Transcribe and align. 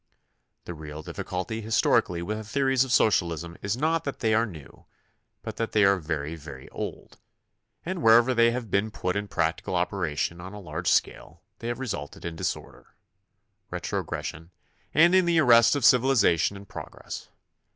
The 0.65 0.73
real 0.73 1.03
difficulty 1.03 1.61
his 1.61 1.79
torically 1.79 2.23
with 2.23 2.39
the 2.39 2.43
theories 2.43 2.83
of 2.83 2.91
socialism 2.91 3.55
is 3.61 3.77
not 3.77 4.03
that 4.03 4.17
they 4.17 4.33
are 4.33 4.47
new, 4.47 4.87
but 5.43 5.57
that 5.57 5.73
they 5.73 5.83
are 5.83 5.97
very, 5.99 6.35
very 6.35 6.67
old, 6.69 7.19
and 7.85 8.01
wher 8.01 8.17
ever 8.17 8.33
they 8.33 8.49
have 8.49 8.71
been 8.71 8.89
put 8.89 9.15
in 9.15 9.27
practical 9.27 9.75
operation 9.75 10.41
on 10.41 10.53
a 10.53 10.59
large 10.59 10.87
scale 10.89 11.43
they 11.59 11.67
have 11.67 11.77
resulted 11.77 12.25
in 12.25 12.35
disorder, 12.35 12.95
retrogres 13.69 14.25
sion, 14.25 14.49
and 14.91 15.13
in 15.13 15.25
the 15.25 15.37
arrest 15.37 15.75
of 15.75 15.85
civilization 15.85 16.57
and 16.57 16.67
progress. 16.67 17.29